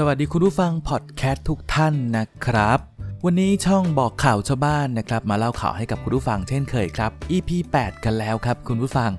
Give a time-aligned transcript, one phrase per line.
[0.00, 2.78] สวัสดีคุณผู้ฟังพอดแคสต์ทุกท่านนะครับ
[3.24, 9.10] วันนี้ช่องบอกข่าวชาวบ้านนะครับ มาเล่าข่าวให้กับคุณผู้ฟังเช่นเคยครับ EP 8 กันแล้วครับ คุณผู้ฟัง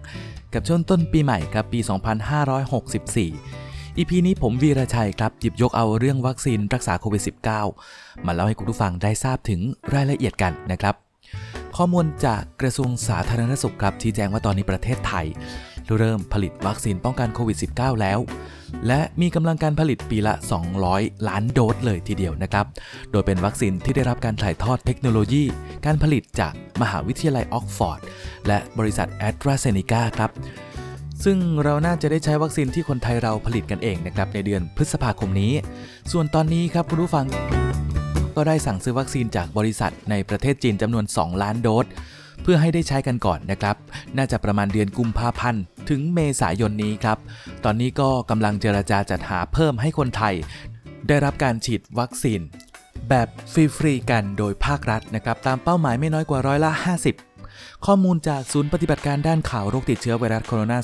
[0.54, 1.80] กับช่วงต้นปีใหม่ครับปี
[3.10, 7.24] 2564 EP นี้ผมวีระชัยครับหยิบยกเอาเรื่องวัคซีนรักษาโควิด
[7.74, 9.60] -19 มาเล่าให้คุณผู้ฟังได้ทราบถึง
[9.94, 10.96] รายละเอียดกันนะครับ
[11.78, 15.26] ข้อมูลจากกระทรวงสาธารณสุขครับชี้แจงว่าตอนนี้ประเทศไทย
[16.00, 18.20] เริ่มผลิตวัคซีนป้องกันโควิด -19 แล้ว
[18.88, 20.34] และมีกำลังการผลิตปีละ
[20.82, 22.66] 200 ล้านโดสเลยทีเดียวนะครับ
[23.12, 25.44] โดยเป็นวัคซีนที่ได้รับการถ่ายทอดเทคโนโลยี
[25.86, 28.00] การผลิตจากมหาวิทยาลัยออกซ์ฟอร์ด
[28.48, 30.32] และบริษัทแอสตราเซเนกาครับ
[31.24, 35.54] ซึ่งเราน่าจะได้ใช้วัคซีนที่คนไทยเราผลิตกันเองนะครับในเดือนพฤษภาคมนี้
[36.12, 37.26] ส่วนตอนนี้ครับคุณผู้ฟัง
[38.36, 41.88] ก็ได้สั่งซื้อวัคซีนจากบริษัทในประเทศจีนจำนวน 2 ล้านโดส
[42.44, 43.76] เพื่อให้ได้ใช้กันก่อนนะครับ
[44.18, 47.18] น่าจะประมาณเดือนกุมภาพันธ์ ถึงเมษายนนี้ครับ
[47.66, 50.36] ตอนนี้ก็กำลังเจรจาจัดหาเพิ่มให้คนไทย
[51.08, 52.42] ได้รับการฉีดวัคซีน
[53.10, 56.72] แบบฟรีๆกันโดยภาครัฐนะครับ ตามเป้าหมายไม่น้อยกว่าร้อยละ
[57.28, 60.78] 50ข้อมูลจากศูนย์ปฏิบัติการด้านข่าวโรคติดเชื้อไวรัสโคโรนา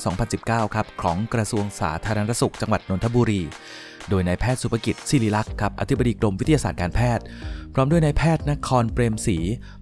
[0.66, 3.42] 2019 ครับ ของกระทรวงสาธารณสุขจังหวัดนนทบุรี
[4.08, 7.24] โดยนายแพทย์สุภกิจศิริลักษ์ครับ อธิบดีกรมวิทยาศาสตร์การแพทย์
[7.78, 9.38] พร้อมด้วยนายแพทย์นครเปรมศรี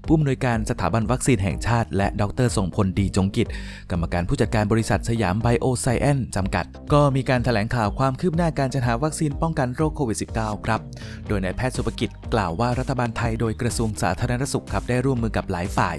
[0.06, 3.48] ผู้อำนวยการสถาบันวัคซีนแห่งชาติ และดรทรงพลดีจงกิจ
[3.90, 10.80] กรรมการผู้จัดการบริษัทสยามไบโอไซเอนจำกัด ก็มีการถแถลงข่าวความคืบหน้าการจัดหาวัคซีนป้องกันโรคโควิด -19 ครับ
[11.28, 15.96] โดยนายแพทย์สุภกิจกล่าวว่ารัฐบาลไทยโดยกระทรวงสาธารณสุขครับได้ร่วมมือกับหลายฝ่าย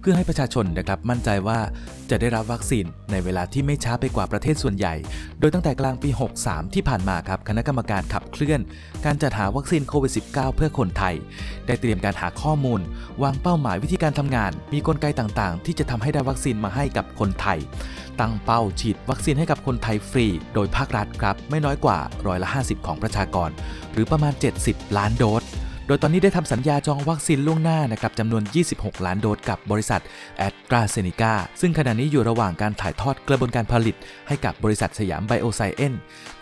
[0.00, 1.58] เพื่อให้ประชาชนนะครับมั่นใจว่า
[2.10, 4.94] จะได้รับวัคซีนในเวลาที่ไม่ช้าไปกว่าประเทศส่วนใหญ่
[5.40, 6.10] โดยตั้งแต่กลางปี
[6.42, 8.60] 63 ที่ผ่านมาครับคณะกรรมการขับเคลื่อน
[9.04, 11.14] การจัดหาวัคซีนโควิด -19 เพื่อคนไทย
[11.66, 12.80] ได้เตรียมการหาข้อมูล
[13.22, 17.58] วางเป้าหมายวิธีการทำงาน มีกลไกต่างๆ ที่จะทำให้ได้วัคซีนมาให้กับคนไทย
[18.20, 23.50] ตั้งเป้าฉีดวัคซีนให้กับคนไทยฟรี โดยภาครัฐครับ ไม่น้อยกว่าร้อยละ 50 ของประชากร
[23.92, 24.32] หรือประมาณ
[24.64, 25.44] 70 ล้านโดส
[25.86, 28.42] โดยตอนนี้ได้ทำสัญญาจองวัคซีนล่วงหน้านะครับจำนวน
[28.74, 30.02] 26 ล้านโดสกับบริษัท
[30.38, 33.96] แอตราเซเนกาซึ่งขณะนี้อยู่ระหว่างการถ่ายทอดกระบวนการผลิต
[34.28, 35.94] ให้กับบริษัทสยามไบโอไซเอนซ์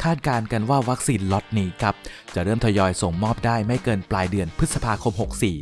[0.02, 1.94] คาดการณ์กันว่าวัคซีนล็อตนี้ครับ
[2.36, 5.12] จะเริ่มทยอยส่งมอบได้ไม่เกินปลายเดือนพฤษภาคม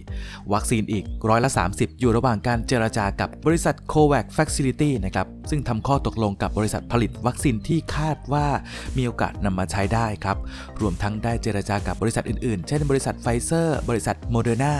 [0.00, 8.46] 64 วัคซีนอีกร้อยละ 30 อยู่ระหว่างการเจรจากับบริษัท COVAX Facility นะครับ ซึ่งทำข้อตกลงกับบริษัทผลิตวัคซีนที่คาดว่า
[8.96, 10.36] มีโอกาสนำมาใช้ได้ครับ
[10.80, 14.74] รวมทั้งได้เจรจากับบริษัทอื่นๆ เช่นบริษัทไฟเซอร์ บริษัทโมเดอร์นา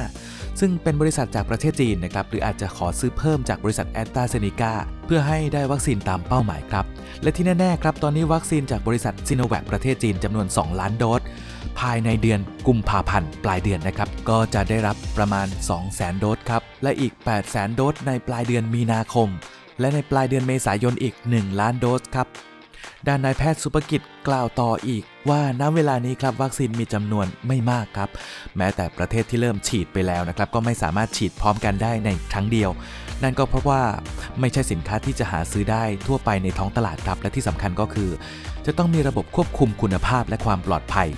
[0.61, 4.73] ซึ่งเป็นบริษัทจากประเทศจีนนะครับหรืออาจจะขอซื้อเพิ่มจากบริษัทแอสตราเซเนกา
[5.07, 6.85] เพื่อให้ได้วัคซีนตามเป้าหมายครับ
[7.23, 11.23] และที่แน่ๆครับตอนนี้วัคซีนจากบริษัทซิโนแวคประเทศจีนจำนวน 2 ล้านโดส
[11.81, 15.47] ภายในเดือนกุมภาพันธ์ปลายเดือนนะครับ ก็จะได้รับประมาณ
[15.85, 17.13] 200,000 โดสครับ และอีก
[17.45, 19.29] 800,000 โดสในปลายเดือนมีนาคม
[19.81, 22.29] และในปลายเดือนเมษายนอีก 1 ล้านโดสครับ
[23.07, 28.09] ด้านนายแพทย์สุภกิจกล่าวต่ออีกว่าณเวลานี้ครับวัคซีนมีจำนวนไม่มากครับ
[28.57, 32.71] แม้แต่ประเทศที่เริ่มฉีดไปแล้วนะครับ ก็ไม่สามารถฉีดพร้อมกันได้ในครั้งเดียว
[33.23, 33.83] นั่นก็เพราะว่า
[34.41, 38.11] ไม่ใช่สินค้าที่จะหาซื้อได้ทั่วไปในท้องตลาดครับ และที่สำคัญก็คือ
[38.67, 41.09] จะต้องมีระบบควบคุมคุณภาพและความปลอดภัย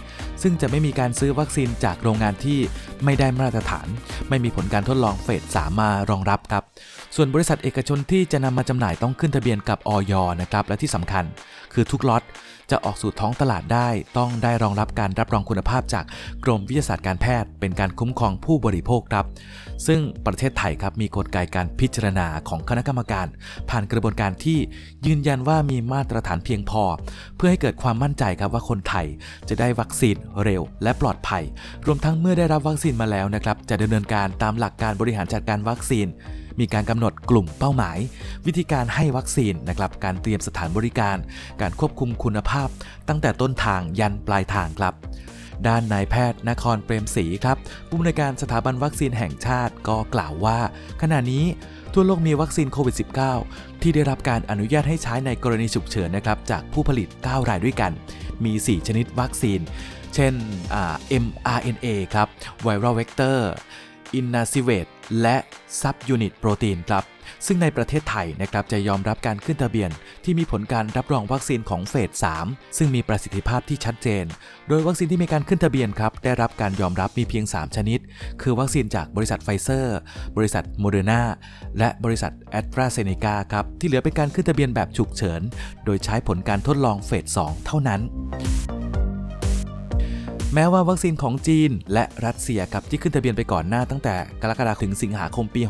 [0.43, 2.59] ซึ่งจะไม่มีการซื้อวัคซีนจากโรงงานที่
[3.05, 3.87] ไม่ได้มาตรฐาน
[4.29, 6.65] ไม่มีผลการทดลองเฟสสามารองรับครับ
[7.17, 11.25] ส่วนบริษัทเอกชนที่จะนำมาจำหน่ายต้องขึ้นทะเบียนกับออยนะครับ และที่สำคัญ
[11.73, 12.25] คือทุกล็อต
[12.73, 13.89] จะออกสู่ท้องตลาดได้
[14.19, 16.05] ต้องได้รองรับการรับรองคุณภาพจาก
[16.45, 19.27] กรมวิทยาศาสตร์การแพทย์ เป็นการคุ้มครองผู้บริโภคครับ
[19.87, 23.27] ซึ่งประเทศไทยครับมีกลไกการพิจารณาของคณะกรรมการ
[23.71, 24.59] ผ่านกระบวนการที่
[25.07, 26.83] ยืนยันว่ามีมาตรฐานเพียงพอ
[27.37, 29.07] เพื่อให้เกิดความมั่นใจครับว่าคนไทย
[29.49, 31.45] จะได้วัคซีนเร็ว และปลอดภัย
[31.87, 36.07] รวมทั้งเมื่อได้รับวัคซีนมาแล้วนะครับจะดำเนินการตามหลักการบริหารจัดการวัคซีน
[36.61, 37.99] มีการกำหนดกลุ่มเป้าหมาย
[38.47, 41.17] วิธีการให้วัคซีนนะครับการเตรียมสถานบริการ
[41.61, 42.69] การควบคุมคุณภาพ
[43.09, 44.95] ตั้งแต่ต้นทางยันปลายทางครับ
[45.67, 47.57] ด้านนายแพทย์นครเปรมศรีครับ
[47.89, 50.59] ผู้อำนวยการสถาบันวัคซีนแห่งชาติก็กล่าวว่า
[51.03, 51.45] ขณะนี้
[51.95, 52.97] ทั่วโลกมีวัคซีนโควิด
[53.39, 57.93] -19 ที่ได้รับการอนุญาตให้ใช้ในกรณีฉุกเฉินนะครับจากผู้ผลิต 9 รายด้วยกัน
[58.45, 59.61] มี 4 ชนิดวัคซีน
[60.17, 60.35] เช่น
[61.25, 62.29] mRNA ครับ
[62.65, 63.39] Viral Vector
[64.19, 64.91] Inactivate
[65.23, 65.37] และ
[65.81, 67.05] Subunit Protein ครับ
[67.47, 69.91] ซึ่งในประเทศไทยนะครับจะยอมรับการขึ้นทะเบียน
[70.25, 72.11] ที่มีผลการรับรองวัคซีนของเฟส
[72.45, 74.25] 3 ซึ่งมีประสิทธิภาพที่ชัดเจน
[74.69, 77.99] โดยวัคซีนที่มีการขึ้นทะเบียนครับ ได้รับการยอมรับมีเพียง 3 ชนิด
[78.43, 79.99] คือวัคซีนจากบริษัทไฟเซอร์
[80.37, 81.23] บริษัทโมเดอร์นา
[81.79, 85.41] และบริษัทแอสตราเซเนกาครับ ที่เหลือเป็นการขึ้นทะเบียนแบบฉุกเฉิน
[85.85, 88.01] โดยใช้ผลการทดลองเฟส 2 เท่านั้น
[90.59, 95.63] แม้ว่าวัคซีนของจีน และรัสเซียกับที่ขึ้นทะเบียนไปก่อนหน้าตั้งแต่กรกฎาคมถึงสิงหาคมปี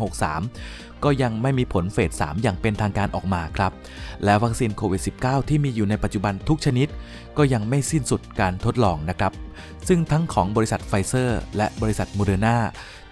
[0.48, 3.72] 63 ก็ยังไม่มีผลเฟส 3 อย่างเป็นทางการออกมาครับ
[4.24, 6.88] และวัคซีนโควิด -19 ที่มีอยู่ในปัจจุบันทุกชนิด
[7.38, 9.32] ก็ยังไม่สิ้นสุดการทดลองนะครับ
[9.88, 12.56] ซึ่งทั้งของบริษัทไฟเซอร์ และบริษัทโมเดอร์นา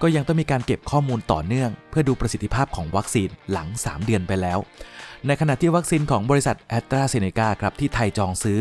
[0.02, 4.58] ก็ยังต้องมีการเก็บข้อมูลต่อเนื่อง เพื่อดูประสิทธิภาพของวัคซีนหลัง 3 เดือนไปแล้ว
[5.26, 8.60] ในขณะที่วัคซีนของบริษัทแอสตราเซเนกาครับที่ไทยจองซื้อ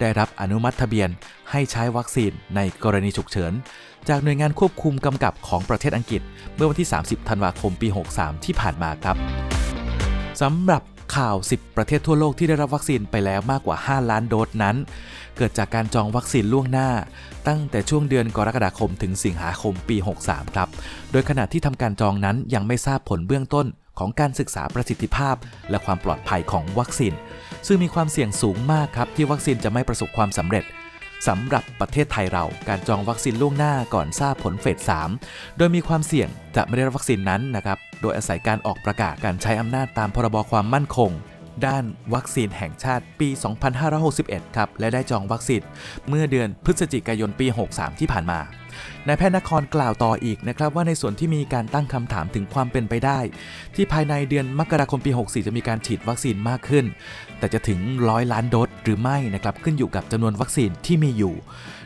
[0.00, 1.08] ได้รับอนุมัติทะเบียน
[1.50, 3.52] ให้ใช้วัคซีนในกรณีฉุกเฉิน
[4.08, 6.22] จากหน่วยงานควบคุมกำกับของประเทศอังกฤษ
[6.54, 9.16] เมื่อวันที่ 30 ธันวาคมปี 63 ที่ผ่านมาครับ
[10.40, 10.82] สำหรับ
[11.16, 14.76] ข่าว 10 ประเทศทั่วโลกที่ได้รับวัคซีนไปแล้วมากกว่า 5 ล้านโดสนั้น
[15.36, 16.88] เกิดจากการจองวัคซีนล่วงหน้า
[17.48, 19.96] ตั้งแต่ช่วงเดือนกรกฎาคมถึงสิงหาคมปี
[20.26, 20.68] 63 ครับ
[21.12, 23.66] โดยขณะที่ทำการจองนั้นยังไม่ทราบผลเบื้องต้น
[23.98, 25.36] ของการศึกษาประสิทธิภาพ
[25.70, 27.14] และความปลอดภัยของวัคซีน
[27.66, 30.64] ซึ่งมีความเสี่ยงสูงมากครับที่วัคซีนจะไม่ประสบความสำเร็จ
[31.28, 34.78] สำหรับประเทศไทยเราการจองวัคซีนล่วงหน้าก่อนทราบผลเฟส
[35.18, 41.10] 3 โดยมีความเสี่ยงจะไม่ได้รับวัคซีนนั้นนะครับ โดยอาศัยการออกประกาศการใช้อำนาจตามพรบความมั่นคง
[41.66, 41.84] ด้าน
[42.14, 43.28] วัคซีนแห่งชาติปี
[43.92, 45.62] 2561 ครับ และได้จองวัคซีน
[46.08, 48.40] เมื่อเดือนพฤศจิกายนปี 63 ที่ผ่านมา
[49.06, 53.18] นายแพทย์นครกล่าวต่ออีกนะครับว่าในส่วนที่มีการตั้งคำถามถึงความเป็นไปได้
[53.74, 56.84] ที่ภายในเดือนมกราคมปี 64 จะมีการฉีดวัคซีนมากขึ้น
[57.38, 57.78] แต่จะถึง
[58.08, 61.34] ร้อยล้านโดสหรือไม่นะครับขึ้นอยู่กับจำนวนวัคซีนที่มีอยู่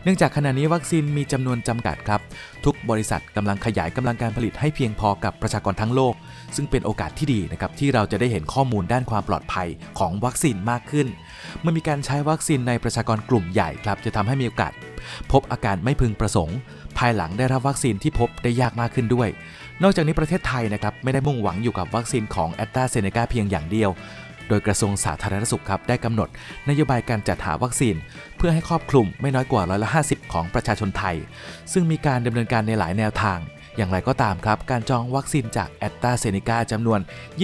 [0.02, 2.20] เนื่องจากขณะนี้วัคซีนมีจำนวนจำกัดครับ
[2.64, 6.14] ทุกบริษัทกำลังขยายกำลังการผลิตให้เพียงพอกับประชากรทั้งโลก
[6.56, 11.06] ซึ่งเป็นโอกาสที่ดีนะครับที่เราจะได้เห็นข้อมูลด้านความปลอดภัยของวัคซีนมากขึ้น
[11.60, 14.72] เมื่อมีการใช้วัคซีนในประชากรกลุ่มใหญ่ครับจะทำให้มีโอกาส
[15.32, 16.56] พบอาการไม่พึงประสงค์
[16.98, 19.28] ภายหลังได้รับวัคซีนที่พบได้ยากมากขึ้นด้วย
[19.82, 23.90] นอกจากนี้ประเทศไทยนะครับไม่ได้มุ่งหวังอยู่กับวัคซีนของแอตตาเซเนกาเพียงอย่างเดียว
[24.48, 26.28] โดยกระทรวงสาธารณสุขครับได้กำหนด
[26.68, 27.96] นโยบายการจัดหาวัคซีน
[28.36, 31.16] เพื่อให้ครอบคลุมไม่น้อยกว่าร้อยละ50 ของประชาชนไทย
[31.72, 33.38] ซึ่งมีการดำเนินการในหลายแนวทาง
[33.76, 37.00] อย่างไรก็ตามครับ การจองวัคซีนจากแอตตาเซเนกาจำนวน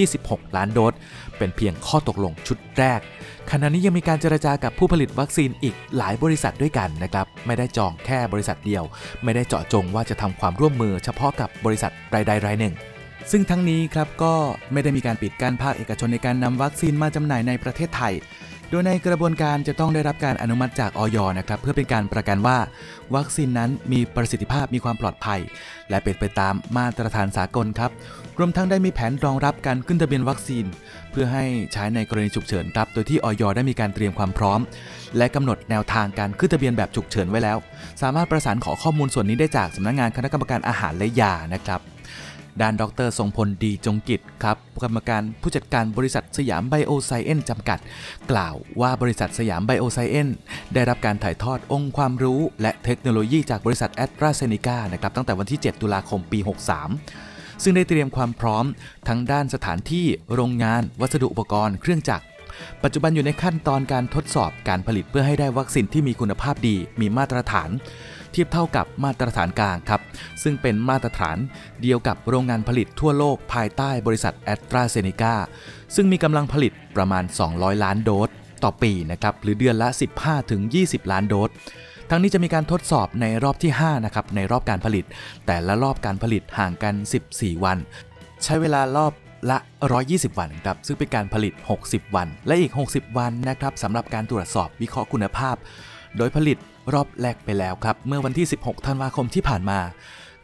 [0.07, 0.95] 26 ล้านโดส
[1.39, 3.01] เป็นเพียงข้อตกลงชุดแรก
[3.51, 8.85] ขณะนี้ยังมีการเจรจากับผู้ผลิตวัคซีนอีกหลายบริษัทด้วยกันนะครับ ไม่ได้จองแค่บริษัทเดียว
[9.25, 12.75] ไม่ได้เจาะจงว่าจะทำความร่วมมือเฉพาะกับบริษัทรายใดรายหนึ่ง
[13.31, 14.35] ซึ่งทั้งนี้ครับก็
[14.73, 18.15] ไม่ได้มีการปิดกั้นภาคเอกชนในการนำวัคซีนมาจำหน่ายในประเทศไทย
[18.71, 22.59] โดยในกระบวนการจะต้องได้รับการอนุมัติจากออยนะครับเพื่อเป็นการประกันว่า
[23.15, 25.41] วัคซีนนั้นมีประสิทธิภาพมีความปลอดภัย
[25.91, 27.91] และเป็นไปตามมาตรฐานสากลครับ
[28.39, 30.65] รวมทั้งได้มีแผนรองรับการขึ้นทะเบียนวัคซีน
[31.11, 34.61] เพื่อให้ใช้ในกรณีฉุกเฉินครับโดยที่ออยได้มีการเตรียมความพร้อม
[35.17, 37.59] และกำหนดแนวทางการขึ้นทะเบียนแบบฉุกเฉินไว้แล้ว
[38.03, 41.81] สามารถประสานขอข้อมูลส่วนนี้ได้จากสำนักงานคณะกรรมการอาหารและยานะครับ
[42.63, 47.79] ด้านดรทรงพลดีจงกิจครับกรรมการผู้จัดการบริษัทสยามไบโอไซเอนซ์จำกัด
[48.31, 50.29] กล่าวว่าบริษัทสยามไบโอไซเอนซ์
[50.75, 56.39] ได้รับการถ่ายทอดองค์ความรู้ และเทคโนโลยีจากบริษัทแอสตราเซเนกานะครับตั้งแต่วันที่ 7 ตุลาคมปี
[57.01, 58.65] 63 ซึ่งได้เตรียมความพร้อม
[59.09, 62.25] ทั้งด้านสถานที่โรงงาน วัสดุอุปกรณ์เครื่องจักร
[62.83, 67.71] ปัจจุบันอยู่ในขั้นตอนการทดสอบการผลิตเพื่อให้ได้วัคซีนที่มีคุณภาพดี มีมาตรฐาน
[68.33, 70.01] เทียบเท่ากับมาตรฐานกลางครับ
[70.43, 71.37] ซึ่งเป็นมาตรฐาน
[71.83, 75.35] เดียวกับโรงงานผลิตทั่วโลกภายใต้บริษัทแอตราเซเนกา
[75.95, 78.31] ซึ่งมีกำลังผลิตประมาณ 200 ล้านโดส
[78.65, 79.89] ต่อปีนะครับหรือเดือนละ
[80.51, 81.51] 15-20 ล้านโดส
[82.11, 85.05] ทั้งนี้จะมีการทดสอบในรอบที่ 5 นะครับ ในรอบการผลิต
[85.47, 86.95] แต่ละรอบการผลิตห่างกัน
[87.29, 87.79] 14 วัน
[88.45, 89.13] ใช้เวลารอบ
[89.51, 89.59] ละ
[89.99, 91.55] 120 วันครับ ซึ่งเป็นการผลิต
[91.85, 95.57] 60 วัน และอีก 60 วันนะครับสำหรับการตรวจสอบวิเคราะห์คุณภาพ
[96.17, 96.59] โดยผลิต
[96.93, 99.79] รอบแรกไปแล้วครับ เมื่อวันที่ 16 ธันวาคมที่ผ่านมา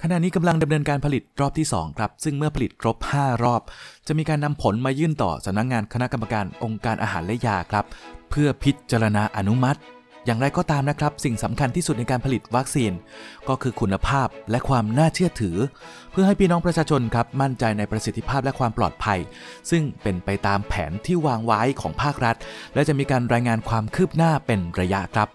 [0.02, 3.62] ขณะนี้กำลังดำเนินการผลิตรอบที่ 2 ครับ ซึ่งเมื่อผลิตครบ 5 รอบ
[4.06, 7.84] จะมีการนำผลมายื่นต่อสำนักงงานคณะกรรมการองค์การอาหารและยาครับ
[8.30, 9.80] เพื่อพิจารณาอนุมัติ
[10.26, 12.92] อย่างไรก็ตามนะครับ สิ่งสำคัญที่สุดในการผลิตวัคซีน
[13.48, 15.56] ก็คือคุณภาพและความน่าเชื่อถือ
[16.10, 19.18] เพื่อให้พี่น้องประชาชนครับ มั่นใจในประสิทธิภาพและความปลอดภัย
[19.70, 22.36] ซึ่งเป็นไปตามแผนที่วางไว้ของภาครัฐ
[22.74, 25.28] และจะมีการรายงานความคืบหน้าเป็นระยะครับ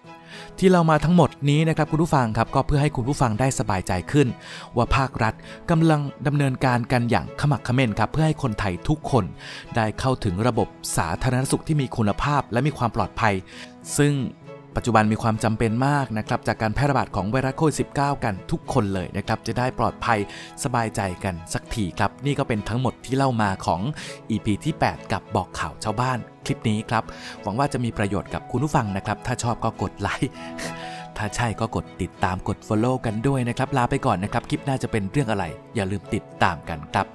[0.59, 4.27] ที่เรามาทั้งหมดนี้นะครับคุณผู้ฟังครับก็เพื่อให้คุณผู้ฟังได้สบายใจขึ้น
[4.75, 5.33] ว่าภาครัฐ
[5.69, 9.25] กำลังดำเนินการกันอย่างขมักเขม้นครับเพื่อให้คนไทยทุกคน
[9.75, 13.33] ได้เข้าถึงระบบสาธารณสุขที่มีคุณภาพและมีความปลอดภัย
[13.97, 14.13] ซึ่ง
[14.75, 20.19] ปัจจุบันมีความจำเป็นมากนะครับจากการแพร่ระบาดของไวรัสโควิด -19 กันทุกคนเลยนะครับ จะได้ปลอดภัย
[20.63, 23.81] สบายใจกันสักทีครับ นี่ก็เป็นทั้งหมดที่เล่ามาของ
[24.31, 27.03] EP ที่ 8 กับบอกข่าวชาวบ้านคลิปนี้ครับ
[27.41, 30.31] หวังว่าจะมีประโยชน์กับคุณผู้ฟังนะครับ ถ้าชอบก็กดไลค์
[31.17, 37.07] ถ้าใช่ก็กดติดตามกด Follow กันด้วยนะครับลาไปก่อนนะครับคลิปหน้าจะเป็นเรื่องอะไร อย่าลืมติดตามกันครับ